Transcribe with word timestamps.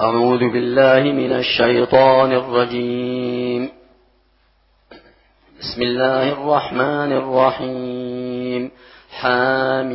أعوذ 0.00 0.38
بالله 0.38 1.02
من 1.02 1.32
الشيطان 1.32 2.32
الرجيم. 2.32 3.68
بسم 5.60 5.82
الله 5.82 6.32
الرحمن 6.32 7.12
الرحيم. 7.12 8.70
حاميم. 9.10 9.86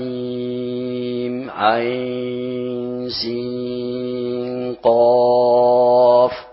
عين 1.49 3.09
سين 3.09 4.73
قاف. 4.73 6.47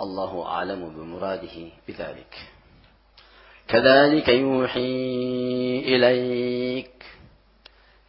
الله 0.00 0.46
أعلم 0.46 0.88
بمراده 0.96 1.68
بذلك. 1.88 2.36
كذلك 3.68 4.28
يوحي 4.28 5.78
إليك. 5.78 7.04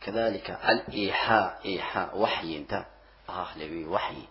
كذلك 0.02 0.58
الإيحاء 0.70 1.60
إيحاء 1.66 2.20
وحي 2.20 2.58
انت 2.58 2.95
أهل 3.30 3.88
وحي. 3.88 4.22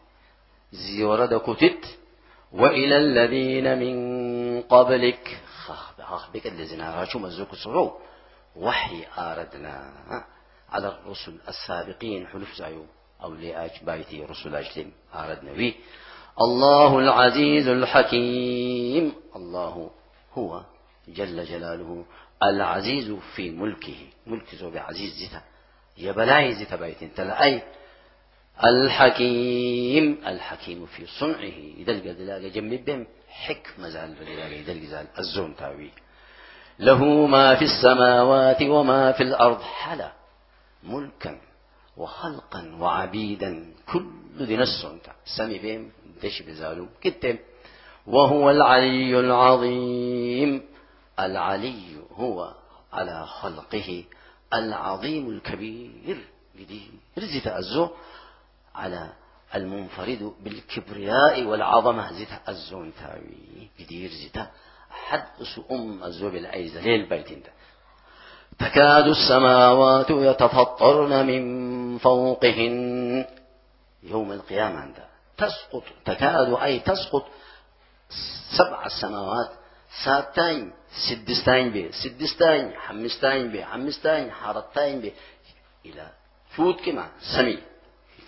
زيورد 0.72 1.34
كتت. 1.34 1.98
وإلى 2.52 2.96
الذين 2.96 3.78
من 3.78 4.62
قبلك. 4.62 5.38
خاخ 5.66 6.30
بك 6.34 6.46
الذين 6.46 6.80
راشوا 6.80 7.20
مزوك 7.20 7.54
صرو 7.54 7.98
وحي 8.56 9.04
آردنا. 9.18 9.92
على 10.70 10.88
الرسل 10.88 11.38
السابقين 11.48 12.26
حلف 12.26 12.54
زعيو 12.54 12.86
أولياء 13.22 13.80
بايتي 13.82 14.24
رسل 14.24 14.54
أجلم 14.56 14.92
آردنا 15.14 15.52
بي 15.52 15.76
الله 16.40 16.98
العزيز 16.98 17.68
الحكيم. 17.68 19.12
الله 19.36 19.90
هو 20.34 20.62
جل 21.08 21.44
جلاله 21.44 22.04
العزيز 22.42 23.10
في 23.34 23.50
ملكه. 23.50 24.06
ملك 24.26 24.54
زوج 24.54 24.76
عزيز 24.76 25.12
زتا 25.12 25.42
يا 25.98 26.12
بلاي 26.12 26.54
زتا 26.54 26.76
بيت 26.76 27.04
تلا 27.16 27.44
أي 27.44 27.62
الحكيم 28.62 30.18
الحكيم 30.26 30.86
في 30.86 31.06
صنعه. 31.06 31.58
يدلق 31.78 32.12
دلاقة 32.12 32.48
جنب 32.48 32.84
بهم 32.84 33.06
حكمة 33.28 33.88
زال 33.88 34.14
دلاقة 34.14 34.48
يدلق 34.48 34.84
زال 34.84 35.06
الزون 35.18 35.56
تاوي. 35.56 35.90
له 36.78 37.26
ما 37.26 37.54
في 37.54 37.64
السماوات 37.64 38.62
وما 38.62 39.12
في 39.12 39.22
الأرض. 39.22 39.60
حلا 39.60 40.12
ملكا 40.82 41.40
وخلقا 41.96 42.76
وعبيدا. 42.80 43.72
كل 43.92 44.06
ذي 44.38 44.56
نص 44.56 44.86
سمي 45.36 45.58
بهم 45.58 45.90
دش 46.22 46.42
بزالو 46.42 46.88
كتب. 47.00 47.38
وهو 48.06 48.50
العلي 48.50 49.20
العظيم. 49.20 50.62
العلي 51.20 51.82
هو 52.12 52.54
على 52.92 53.26
خلقه 53.26 54.04
العظيم 54.54 55.30
الكبير. 55.30 56.18
قدير 56.58 56.90
زيت 57.18 57.46
أزو. 57.46 57.88
على 58.74 59.12
المنفرد 59.54 60.32
بالكبرياء 60.40 61.44
والعظمة 61.44 62.12
زيت 62.12 62.28
الزون 62.48 62.92
تاوي 63.00 63.70
قدير 63.80 64.10
زيت 64.10 64.36
حد 64.90 65.26
أم 65.70 66.04
الزو 66.04 66.30
بالأيزة 66.30 66.80
ليل 66.80 67.08
بيت 67.08 67.30
انت. 67.30 67.46
تكاد 68.58 69.06
السماوات 69.06 70.10
يتفطرن 70.10 71.26
من 71.26 71.98
فوقهن. 71.98 73.26
يوم 74.02 74.32
القيامة 74.32 74.80
عند 74.80 74.98
تسقط 75.36 75.82
تكاد 76.04 76.54
أي 76.62 76.78
تسقط 76.78 77.26
سبع 78.58 78.86
السماوات. 78.86 79.50
ساتين 80.04 80.72
سدستين 81.08 81.70
بي 81.70 81.92
سدستين 81.92 82.72
حمستين 82.72 83.52
بي 83.52 83.64
حمستين 83.64 84.30
حارتين 84.30 85.00
بي. 85.00 85.12
إلى 85.86 86.10
فوت 86.56 86.80
كما 86.80 87.08
سمي. 87.36 87.73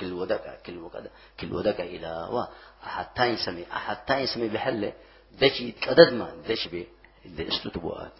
كل 0.01 0.13
ودك 0.13 0.61
كل 0.67 0.79
وكذا 0.79 1.11
كل 1.41 1.53
ودك 1.53 1.81
إلى 1.81 2.29
و 2.31 2.45
أحدتين 2.87 3.37
سمي 3.37 3.65
أحدتين 3.73 4.27
سمي 4.27 4.49
بحلة 4.49 4.93
دشي 5.41 5.73
قدد 5.89 6.13
ما 6.13 6.33
دش 6.49 6.69
بي 6.69 6.89
اللي 7.25 7.49
استتبوات 7.49 8.13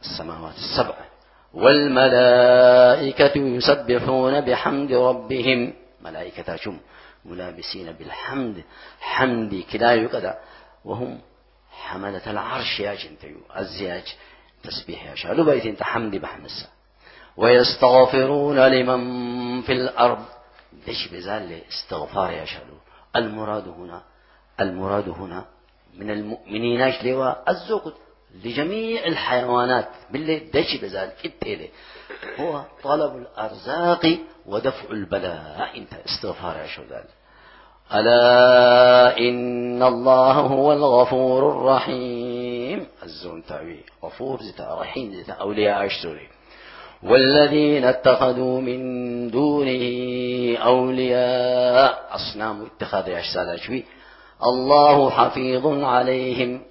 السماوات 0.00 0.54
السبع. 0.54 0.94
والملائكة 1.54 3.38
يسبحون 3.38 4.40
بحمد 4.40 4.92
ربهم. 4.92 5.74
ملائكة 6.02 6.56
شم 6.56 6.78
ملابسين 7.24 7.92
بالحمد. 7.92 8.64
حمد 9.00 9.64
كلا 9.72 9.94
يقدر 9.94 10.34
وهم 10.84 11.20
حملة 11.70 12.30
العرش 12.30 12.80
يا 12.80 12.94
جنتيو. 12.94 13.40
الزياج 13.56 14.16
تسبيح 14.62 15.04
يا 15.04 15.14
شالو 15.14 15.44
بيت 15.44 15.66
انت 15.66 15.82
حمد 15.82 16.16
بحمسة 16.16 16.68
ويستغفرون 17.36 18.58
لمن 18.58 19.62
في 19.62 19.72
الأرض. 19.72 20.24
ليش 20.86 21.08
بزال 21.08 21.60
استغفار 21.68 22.30
يا 22.30 22.44
شالو؟ 22.44 22.76
المراد 23.16 23.68
هنا 23.68 24.02
المراد 24.60 25.08
هنا 25.08 25.44
من 25.98 26.10
المؤمنين 26.10 26.80
إيش 26.80 27.04
لوا 27.04 27.50
الزوكت 27.50 27.94
لجميع 28.44 29.06
الحيوانات. 29.06 29.88
باللي 30.10 30.38
دش 30.38 30.76
بزال 30.82 31.12
كتيلي 31.22 31.68
هو 32.40 32.62
طلب 32.82 33.16
الأرزاق 33.16 34.18
ودفع 34.46 34.90
البلاء. 34.90 35.76
انت 35.76 35.92
استغفار 35.94 36.66
ذلك 36.90 37.08
ألا 37.94 39.18
إن 39.18 39.82
الله 39.82 40.32
هو 40.32 40.72
الغفور 40.72 41.50
الرحيم. 41.50 42.86
الزون 43.02 43.44
تاوي 43.44 43.84
غفور 44.04 44.42
زتا 44.42 44.74
رحيم 44.80 45.12
زتا 45.22 45.32
أولياء 45.32 45.86
أشتري 45.86 46.28
والذين 47.02 47.84
اتخذوا 47.84 48.60
من 48.60 48.80
دونه 49.30 49.84
أولياء 50.58 52.08
أصنام 52.14 52.66
اتخذ 52.66 53.08
يشسال 53.08 53.60
شوي 53.60 53.84
الله 54.42 55.10
حفيظ 55.10 55.66
عليهم 55.66 56.62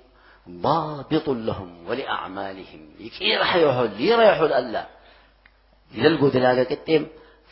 ضابط 0.49 1.29
لهم 1.29 1.87
ولأعمالهم. 1.87 2.89
يكي 2.99 3.37
رح 3.37 3.55
يحل 3.55 4.01
يريحل 4.01 4.53
ألا 4.53 4.85
يلقوا 5.93 6.29
دلاقة 6.29 6.63
كتم 6.63 7.05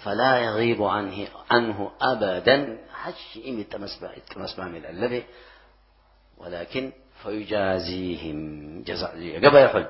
فلا 0.03 0.37
يغيب 0.37 0.83
عنه 0.83 1.27
عنه 1.51 1.91
أبدا. 2.01 2.77
حج 2.93 3.47
إمي 3.47 3.63
تمسبع 3.63 4.65
من 4.67 4.85
اللبي 4.85 5.23
ولكن 6.37 6.91
فيجازيهم. 7.23 8.39
جزاء 8.83 9.11
قبل 9.45 9.57
يحل. 9.57 9.87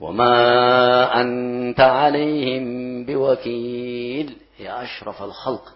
وما 0.00 1.20
أنت 1.20 1.80
عليهم 1.80 3.04
بوكيل 3.04 4.38
يا 4.58 4.82
أشرف 4.82 5.22
الخلق 5.22 5.72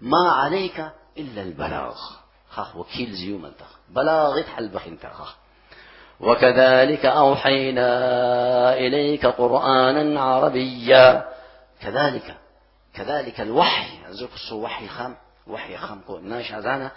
ما 0.00 0.30
عليك 0.30 0.90
إلا 1.18 1.42
البلاغ. 1.42 1.96
خخ 2.50 2.76
وكيل 2.76 3.12
زيوم 3.12 3.44
انت. 3.44 3.60
بلاغ 3.88 4.38
يتحل 4.38 4.68
بخ 4.68 4.82
خخ 5.12 5.36
وكذلك 6.20 7.06
أوحينا 7.06 7.88
إليك 8.74 9.26
قرآنا 9.26 10.20
عربيا. 10.20 11.28
كذلك 11.80 12.36
كذلك 12.94 13.40
الوحي. 13.40 14.12
زوك 14.12 14.30
وحي 14.52 14.88
خام 14.88 15.16
وحي 15.46 15.76
خام 15.76 16.02
ناش 16.22 16.52
عزانا 16.52 16.90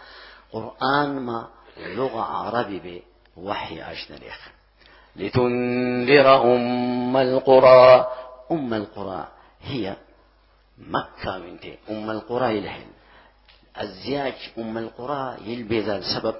قرآن 0.52 1.19
ما 1.19 1.47
لغة 1.78 2.22
عربي 2.22 3.03
بوحي 3.38 3.81
عشنا 3.81 4.16
ليخ 4.16 4.55
لتنذر 5.16 6.56
أم 6.56 7.18
القرى. 7.18 8.08
أم 8.52 8.74
القرى 8.74 9.28
هي 9.62 9.96
مكة 10.78 11.38
من 11.38 11.58
أم 11.90 12.09
القرى 12.12 12.58
يلهن 12.58 12.88
الزياج 13.81 14.34
أم 14.58 14.78
القرى 14.78 15.38
يلبي 15.46 15.80
ذا 15.81 15.98
السبب 15.98 16.36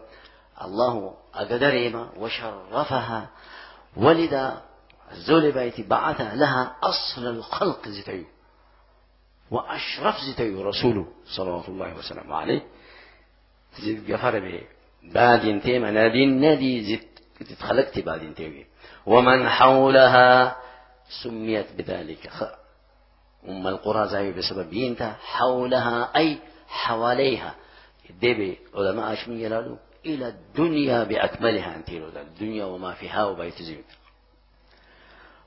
الله 0.62 1.14
أقدرهما 1.34 2.10
وشرفها. 2.18 3.30
ولذا 3.98 4.62
الزول 5.12 5.52
بيتي 5.52 5.84
بعث 5.84 6.22
لها 6.22 6.76
أصل 6.84 7.28
الخلق 7.28 7.88
زتيو 7.88 8.26
وأشرف 9.52 10.16
زتيو 10.20 10.62
رسوله 10.62 11.08
صلوات 11.26 11.70
الله 11.70 11.98
وسلامه 11.98 12.36
عليه. 12.36 12.62
زيد 13.80 14.12
قفر 14.12 14.40
به. 14.40 14.62
بعد 15.04 15.46
انتي 15.46 15.80
نادي 15.80 16.24
النادي 16.24 16.82
زيد 17.40 17.48
تتخلقت 17.48 18.00
بعد 18.00 18.20
انتي 18.20 18.66
ومن 19.06 19.50
حولها 19.50 20.56
سميت 21.24 21.68
بذلك. 21.78 22.32
أم 23.50 23.68
القرى 23.68 24.08
زي 24.08 24.32
بسبب 24.32 24.74
ينتا 24.74 25.16
حولها 25.22 26.12
أي 26.16 26.38
حواليها. 26.68 27.56
دبي 28.10 28.60
علماء 28.76 29.14
أشمي 29.14 29.44
يلالو 29.44 29.78
إلى 30.06 30.28
الدنيا 30.28 31.04
بأكملها 31.04 31.76
أنت. 31.76 31.90
الدنيا 31.90 32.66
وما 32.66 32.94
فيها 32.94 33.26
وبيت 33.26 33.62
زيت 33.62 33.86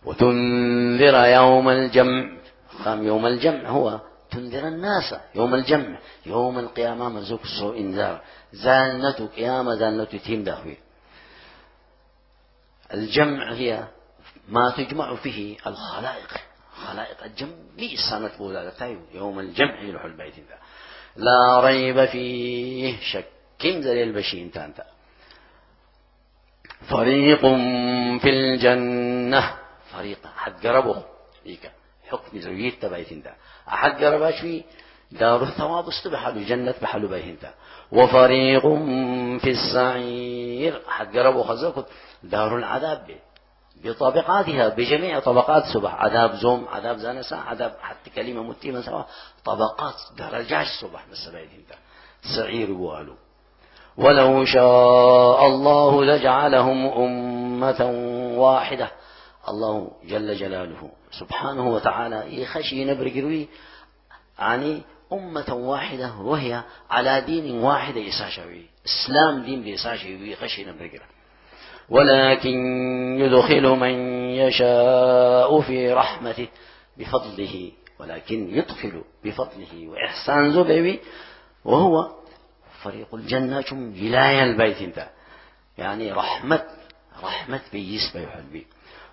وتنذر 0.04 1.14
يوم 1.26 1.68
الجمع. 1.68 2.38
قام 2.84 3.06
يوم 3.06 3.26
الجمع 3.26 3.68
هو 3.68 4.00
تنذر 4.30 4.68
الناس 4.68 5.14
يوم 5.34 5.54
الجمع. 5.54 5.98
يوم 6.26 6.58
القيامة 6.58 7.08
مزوك 7.08 7.40
سوء 7.60 7.78
إنذار. 7.78 8.22
زالنة 8.52 9.28
قيامة 9.36 9.74
زالنة 9.74 10.04
تيم 10.04 10.44
دهوي 10.44 10.76
الجمع 12.94 13.52
هي 13.52 13.88
ما 14.48 14.70
تجمع 14.76 15.14
فيه 15.14 15.56
الخلائق. 15.66 16.28
خلائق 16.86 17.24
الجمع 17.24 17.52
ليس 17.76 18.00
سنة 18.10 18.30
بولا 18.38 18.72
يوم 19.14 19.38
الجمع 19.38 19.80
يروح 19.80 20.04
البيت. 20.04 20.34
ذا 20.34 20.58
لا 21.16 21.60
ريب 21.60 22.04
فيه 22.04 23.00
شك 23.00 23.28
كم 23.58 23.82
زليل 23.82 24.12
بشين 24.12 24.50
تانتا. 24.52 24.84
فريق 26.88 27.40
في 28.20 28.30
الجنة. 28.30 29.54
فريق 29.92 30.18
حد 30.36 30.66
قربه 30.66 31.04
ليك 31.46 31.70
حكم 32.08 32.38
زوجيت 32.38 32.82
تبعيت 32.82 33.12
انت. 33.12 33.34
أحد 33.68 34.04
قربه 34.04 34.30
شوي. 34.40 34.64
دار 35.10 35.42
الثواب 35.42 35.88
استبحلوا 35.88 36.44
جنة 36.44 36.74
بحلوا 36.82 37.10
بيهنتا 37.10 37.54
وفريق 37.92 38.62
في 39.42 39.50
السعير. 39.50 40.82
حد 40.88 41.16
قربوا 41.16 41.44
خزوكت 41.44 41.86
دار 42.22 42.56
العذاب. 42.56 43.06
بطبقاتها 43.84 44.68
بجميع 44.68 45.20
طبقات 45.20 45.64
سبح 45.74 45.94
عذاب 45.94 46.34
زوم 46.34 46.68
عذاب 46.68 46.96
زانسا 46.96 47.34
عذاب 47.34 47.76
حتى 47.80 48.10
كلمة 48.10 48.42
متيمة 48.42 48.80
سوا. 48.80 49.02
طبقات 49.44 49.94
درجات 50.16 50.66
سبح 50.80 51.04
انت 51.34 51.78
سعير 52.36 52.72
وآلو. 52.72 53.14
ولو 53.96 54.44
شاء 54.44 55.46
الله 55.46 56.04
لجعلهم 56.04 56.86
أمة 56.86 57.84
واحدة. 58.38 58.90
الله 59.48 59.90
جل 60.04 60.36
جلاله 60.36 60.90
سبحانه 61.20 61.68
وتعالى 61.68 62.42
يخشي 62.42 62.84
نبرقروي 62.84 63.48
يعني 64.38 64.82
أمة 65.12 65.54
واحدة 65.54 66.14
وهي 66.14 66.62
على 66.90 67.20
دين 67.20 67.58
واحد 67.58 67.96
يساشوي. 67.96 68.66
إسلام 68.86 69.42
دين 69.42 69.62
بيساشوي 69.62 70.36
خشي 70.36 70.64
نبرقره 70.64 71.17
ولكن 71.90 72.58
يدخل 73.20 73.62
من 73.62 73.94
يشاء 74.30 75.60
في 75.60 75.92
رحمته 75.92 76.48
بفضله 76.96 77.72
ولكن 78.00 78.54
يدخل 78.54 79.02
بفضله 79.24 79.88
وإحسان 79.88 80.52
زبيبي 80.52 81.00
وهو 81.64 82.10
فريق 82.82 83.14
الجنة 83.14 83.64
ولاية 83.72 84.42
البيت 84.42 84.82
انت. 84.82 85.08
يعني 85.78 86.12
رحمة 86.12 86.62
رحمة 87.24 87.60
بيس 87.72 88.16
بيحبي 88.16 88.66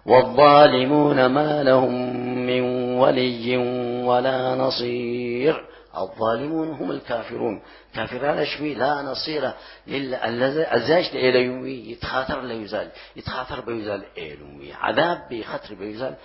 والظالمون 0.06 1.26
ما 1.26 1.64
لهم 1.64 2.18
من 2.46 2.62
ولي 2.98 3.58
ولا 4.06 4.56
نصير. 4.56 5.66
الظالمون 5.98 6.70
هم 6.72 6.92
الكافرون. 6.92 7.62
كافران 7.96 8.46
شوي 8.46 8.74
لا 8.74 9.02
نصير 9.02 9.52
الزاج 9.88 11.06
إليوي 11.14 11.92
يتخاطر 11.92 12.42
لا 12.42 12.54
يزال 12.54 12.92
يتخاطر 13.16 13.62
بيزال 13.62 14.04
إليوي 14.18 14.74
عذاب 14.74 15.28
بخطر 15.32 15.76
بيزال 15.76 16.16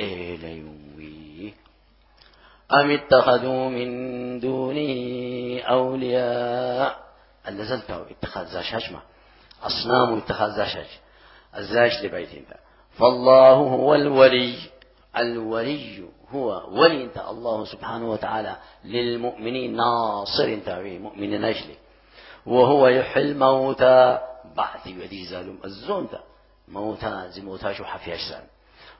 إليوي 0.00 1.54
أم 2.72 2.90
اتخذوا 2.90 3.68
من 3.68 4.40
دونه 4.40 5.60
أولياء؟ 5.62 7.00
اللزلت 7.48 7.90
اتخاذ 7.90 8.46
زاش 8.46 8.74
هجمة 8.74 9.00
أصنام 9.62 10.18
اتخاذ 10.18 10.56
زاش 10.56 10.76
الزاج 11.56 12.04
لبيتين 12.04 12.44
فالله 12.98 13.52
هو 13.52 13.94
الولي. 13.94 14.54
الولي 15.16 16.04
هو 16.30 16.68
ولي 16.80 17.04
انت 17.04 17.18
الله 17.18 17.64
سبحانه 17.64 18.10
وتعالى 18.10 18.56
للمؤمنين 18.84 19.76
ناصر 19.76 20.44
انت 20.44 20.68
مؤمن 20.84 21.40
نجلي 21.40 21.76
وهو 22.46 22.88
يحيي 22.88 23.22
الموتى. 23.22 24.18
بعث 24.56 24.86
يدي 24.86 25.24
زالم 25.26 25.58
الزونتا 25.64 26.20
موتى 26.68 27.26
زي 27.28 27.42
موتى 27.42 27.74
شو 27.74 27.84
حفي 27.84 28.14
أجسام 28.14 28.44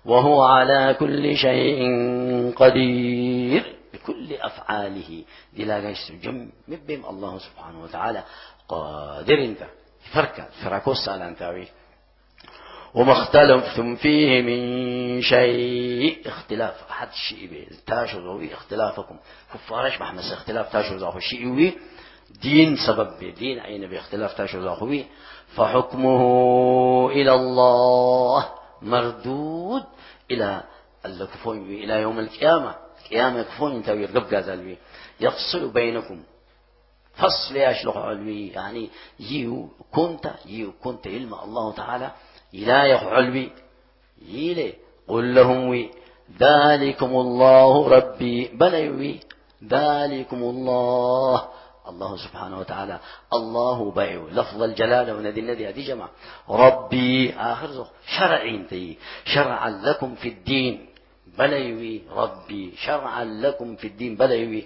وهو 0.05 0.43
على 0.43 0.97
كل 0.99 1.37
شيء 1.37 1.83
قدير. 2.57 3.77
بكل 3.93 4.35
أفعاله. 4.35 5.25
دي 5.53 5.65
لا 5.65 5.95
جم. 6.23 6.51
مبهم 6.69 7.07
الله 7.07 7.39
سبحانه 7.39 7.83
وتعالى. 7.83 8.23
قادر 8.69 9.45
انت. 9.45 9.67
فركة. 10.13 10.49
فراكوس 10.65 11.09
على 11.09 11.29
انت 11.29 11.43
وما 12.95 13.13
اختلفتم 13.13 13.97
فيه 13.97 14.43
من 14.43 15.23
شيء. 15.23 16.29
اختلاف 16.29 16.91
أحد 16.91 17.09
شيء 17.13 17.47
بي 17.51 17.69
تاشو 17.87 18.41
اختلافكم. 18.53 19.17
كفارش 19.55 20.01
محمس 20.01 20.33
اختلاف 20.33 20.73
تاشو 20.73 20.99
زاخو 20.99 21.19
شيء 21.19 21.73
دين 22.43 22.77
سبب 22.87 23.19
بي 23.19 23.31
دين 23.31 23.59
أين 23.59 23.87
باختلاف 23.91 24.37
تاشو 24.37 24.63
زاخو 24.63 24.97
فحكمه 25.57 26.23
إلى 27.11 27.35
الله 27.35 28.49
مردود. 28.83 29.83
إلى 30.31 30.63
الكفون 31.07 31.59
إلى 31.67 32.01
يوم 32.01 32.19
القيامة. 32.19 32.75
قيامة 33.11 33.43
كفون 33.43 33.73
انت 33.77 33.89
يرقب 33.89 34.35
قازل 34.35 34.77
يفصل 35.21 35.73
بينكم. 35.73 36.23
فصل 37.15 37.57
يا 37.57 37.73
شلوخ 37.73 37.97
علمي 37.97 38.47
يعني 38.47 38.91
يو 39.21 39.69
كنت 39.93 40.31
يو 40.47 40.73
كنت 40.83 41.07
علم. 41.07 41.35
الله 41.35 41.73
تعالى 41.73 42.11
إلى 42.55 42.93
علوي 42.93 43.53
يلي 44.29 44.75
قل 45.09 45.35
لهم 45.35 45.69
وي 45.69 45.91
ذلكم 46.41 47.11
الله 47.11 47.89
ربي. 47.89 48.49
بليوي 48.49 49.21
ذلكم 49.65 50.37
الله. 50.37 51.49
الله 51.89 52.17
سبحانه 52.17 52.59
وتعالى. 52.59 53.01
الله 53.33 53.91
بيعو 53.91 54.29
لفظ 54.29 54.63
الجلالة 54.63 55.15
وندي 55.15 55.41
الذي 55.41 55.69
هذه 55.69 55.87
جمع. 55.87 56.09
ربي 56.49 57.35
آخر 57.35 57.87
شرعي 58.19 58.57
انتي 58.57 58.99
شرعا 59.25 59.71
لكم 59.71 60.15
في 60.15 60.29
الدين. 60.29 60.87
بليوي 61.39 62.03
ربي 62.11 62.73
شرعا 62.77 63.25
لكم 63.25 63.77
في 63.77 63.87
الدين. 63.87 64.17
بليوي 64.17 64.65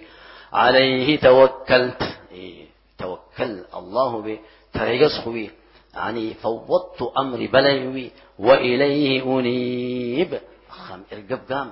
عليه 0.53 1.19
توكلت. 1.19 2.03
إيه 2.31 2.65
توكل 2.97 3.63
الله 3.75 4.21
به. 4.21 4.39
تريقص 4.73 5.19
خوي. 5.23 5.51
يعني 5.95 6.33
فوضت 6.33 7.11
أمري 7.17 7.47
بليوي 7.47 8.11
وإليه 8.39 9.39
أنيب. 9.39 10.39
خم 10.69 11.01
إرقب 11.13 11.39
قام 11.51 11.71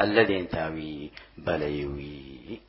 الذي 0.00 0.40
انتاوي 0.40 1.10
بليوي. 1.38 2.60